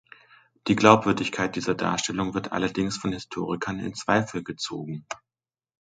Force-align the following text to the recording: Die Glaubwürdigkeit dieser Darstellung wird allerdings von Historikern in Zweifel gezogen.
Die 0.65 0.75
Glaubwürdigkeit 0.75 1.55
dieser 1.55 1.75
Darstellung 1.75 2.33
wird 2.33 2.53
allerdings 2.53 2.97
von 2.97 3.11
Historikern 3.11 3.77
in 3.77 3.93
Zweifel 3.93 4.43
gezogen. 4.43 5.05